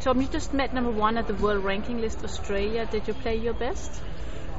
Tom, 0.00 0.20
you 0.20 0.28
just 0.28 0.52
met 0.52 0.72
number 0.74 0.90
one 0.90 1.16
at 1.16 1.26
the 1.26 1.34
world 1.34 1.64
ranking 1.64 2.00
list, 2.00 2.22
Australia. 2.22 2.86
Did 2.86 3.08
you 3.08 3.14
play 3.14 3.36
your 3.36 3.54
best? 3.54 4.02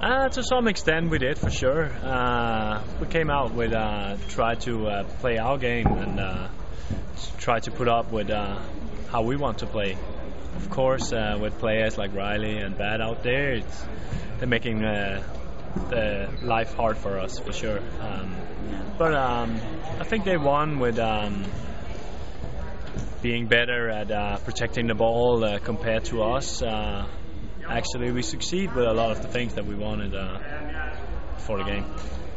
Uh, 0.01 0.29
to 0.29 0.43
some 0.43 0.67
extent, 0.67 1.09
we 1.09 1.17
did 1.17 1.37
for 1.37 1.49
sure. 1.49 1.85
Uh, 1.85 2.83
we 2.99 3.07
came 3.07 3.29
out 3.29 3.53
with 3.53 3.73
uh, 3.73 4.15
try 4.29 4.55
to 4.55 4.87
uh, 4.87 5.03
play 5.19 5.37
our 5.37 5.57
game 5.57 5.87
and 5.87 6.19
uh, 6.19 6.47
try 7.39 7.59
to 7.59 7.71
put 7.71 7.87
up 7.87 8.11
with 8.11 8.29
uh, 8.29 8.59
how 9.11 9.23
we 9.23 9.35
want 9.35 9.59
to 9.59 9.67
play. 9.67 9.97
Of 10.55 10.69
course, 10.69 11.11
with 11.11 11.57
players 11.59 11.97
like 11.97 12.13
Ryley 12.13 12.57
and 12.63 12.77
Batt 12.77 12.99
out 12.99 13.23
there, 13.23 13.61
they're 14.39 14.47
making 14.47 14.81
the 14.81 16.29
life 16.41 16.73
hard 16.73 16.97
for 16.97 17.19
us 17.19 17.37
for 17.37 17.53
sure. 17.53 17.79
Um, 17.99 18.35
but 18.97 19.13
um, 19.13 19.59
I 19.99 20.03
think 20.03 20.25
they 20.25 20.37
won 20.37 20.79
with 20.79 20.97
um, 20.97 21.45
being 23.21 23.47
better 23.47 23.89
at 23.89 24.11
uh, 24.11 24.37
protecting 24.37 24.87
the 24.87 24.95
ball 24.95 25.43
uh, 25.43 25.59
compared 25.59 26.05
to 26.05 26.23
us. 26.23 26.61
Uh, 26.61 27.07
actually, 27.67 28.11
we 28.11 28.21
succeed 28.21 28.73
with 28.73 28.85
a 28.85 28.93
lot 28.93 29.11
of 29.11 29.21
the 29.21 29.27
things 29.27 29.55
that 29.55 29.65
we 29.65 29.75
wanted 29.75 30.13
uh, 30.13 30.39
for 31.39 31.57
the 31.57 31.63
game. 31.63 31.85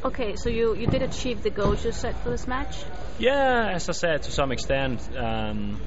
Okay, 0.02 0.37
so 0.37 0.48
you, 0.48 0.74
you 0.74 0.87
did 0.87 1.02
achieve 1.02 1.42
the 1.42 1.51
goals 1.51 1.84
you 1.84 1.92
set 1.92 2.18
for 2.23 2.30
this 2.30 2.46
match? 2.46 2.84
Yeah, 3.18 3.70
as 3.74 3.88
I 3.88 3.92
said, 3.92 4.23
to 4.23 4.32
some 4.32 4.51
extent, 4.51 5.14
um, 5.14 5.78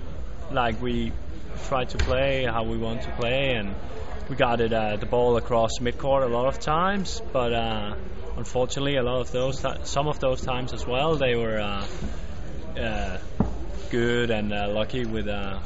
like 0.51 0.79
we 0.79 1.11
tried 1.65 1.89
to 1.89 1.97
play 1.97 2.45
how 2.45 2.63
we 2.63 2.77
want 2.77 3.01
to 3.03 3.11
play, 3.11 3.55
and 3.55 3.73
we 4.29 4.35
got 4.35 4.61
it 4.61 4.71
uh, 4.71 4.97
the 4.97 5.07
ball 5.07 5.37
across 5.37 5.79
midcourt 5.79 6.23
a 6.23 6.27
lot 6.27 6.45
of 6.45 6.59
times, 6.59 7.23
but 7.31 7.53
uh, 7.53 7.95
unfortunately, 8.37 8.97
a 8.97 9.03
lot 9.03 9.21
of 9.21 9.31
those, 9.31 9.65
some 9.83 10.07
of 10.07 10.19
those 10.19 10.41
times 10.41 10.73
as 10.73 10.85
well, 10.85 11.15
they 11.15 11.35
were 11.35 11.59
good 13.93 14.31
and 14.31 14.51
uh, 14.51 14.67
lucky 14.69 15.05
with 15.05 15.27
uh, 15.27 15.59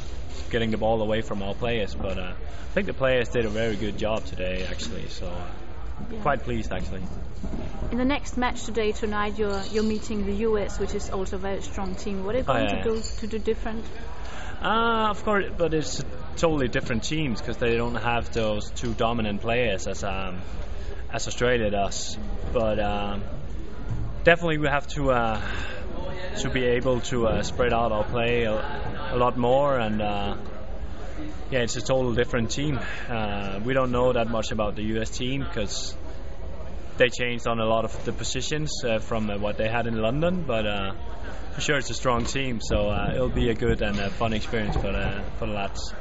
getting 0.50 0.70
the 0.70 0.78
ball 0.78 1.02
away 1.02 1.22
from 1.22 1.42
our 1.42 1.56
players. 1.56 1.96
But 1.96 2.18
uh, 2.20 2.34
I 2.34 2.74
think 2.74 2.88
the 2.88 2.94
players 2.94 3.30
did 3.30 3.46
a 3.46 3.50
very 3.50 3.78
good 3.78 3.98
job 3.98 4.26
today, 4.26 4.68
actually. 4.70 5.08
So 5.08 5.28
uh, 5.28 5.48
Yeah. 6.12 6.22
quite 6.22 6.44
pleased, 6.44 6.74
actually. 6.74 7.04
In 7.92 7.98
the 7.98 8.06
next 8.06 8.36
match 8.38 8.66
today, 8.66 8.92
tonight, 8.92 9.38
you're 9.40 9.62
you're 9.72 9.84
meeting 9.96 10.26
the 10.26 10.36
US, 10.48 10.78
which 10.78 10.94
is 10.94 11.10
also 11.10 11.38
a 11.38 11.40
very 11.40 11.62
strong 11.62 11.96
team. 11.96 12.26
What 12.26 12.36
are 12.36 12.40
you 12.40 12.44
Oh, 12.48 12.54
going 12.54 12.68
yeah, 12.68 12.84
to 12.84 12.90
do 12.90 13.02
to 13.20 13.28
do 13.28 13.40
different? 13.40 13.86
Uh, 14.62 15.08
of 15.10 15.24
course, 15.24 15.46
but 15.58 15.74
it's 15.74 16.04
totally 16.36 16.68
different 16.68 17.04
teams 17.04 17.40
because 17.40 17.58
they 17.58 17.78
don't 17.78 17.96
have 17.96 18.34
those 18.34 18.70
two 18.72 18.94
dominant 18.94 19.40
players 19.42 19.88
as 19.88 20.04
um, 20.04 20.42
as 21.14 21.28
Australia 21.28 21.70
does. 21.70 22.18
But 22.52 22.80
um, 22.80 23.24
definitely, 24.24 24.58
we 24.58 24.68
have 24.68 24.88
to 24.96 25.12
uh, 25.12 25.42
to 26.42 26.50
be 26.50 26.64
able 26.64 27.02
to 27.02 27.28
uh, 27.28 27.44
spread 27.44 27.74
out 27.74 27.92
our 27.92 28.04
play 28.04 28.44
a, 28.44 28.54
a 29.12 29.18
lot 29.18 29.38
more 29.38 29.80
and. 29.80 30.02
Uh, 30.02 30.38
yeah, 31.50 31.60
it's 31.60 31.78
a 31.78 31.82
total 31.82 32.14
different 32.14 32.52
team. 32.52 32.80
Uh, 33.10 33.60
we 33.64 33.74
don't 33.74 33.92
know 33.92 34.12
that 34.12 34.30
much 34.30 34.52
about 34.52 34.76
the 34.76 34.84
US 34.98 35.10
team 35.10 35.42
because 35.42 35.96
they 36.98 37.08
changed 37.08 37.48
on 37.48 37.60
a 37.60 37.66
lot 37.66 37.86
of 37.86 38.06
the 38.06 38.12
positions 38.12 38.84
uh, 38.84 39.00
from 39.00 39.30
uh, 39.30 39.38
what 39.38 39.58
they 39.58 39.70
had 39.70 39.88
in 39.88 40.02
London. 40.02 40.44
But 40.46 40.68
uh, 40.68 40.94
for 41.56 41.62
sure, 41.62 41.78
it's 41.78 41.90
a 41.90 41.94
strong 41.94 42.26
team, 42.26 42.60
so 42.62 42.92
it'll 43.14 43.30
be 43.30 43.50
a 43.50 43.56
good 43.56 43.82
and 43.82 43.98
fun 44.14 44.34
experience 44.34 44.76
for 44.76 44.92
the 44.92 45.24
for 45.40 45.48
the 45.48 45.54
lads. 45.54 45.94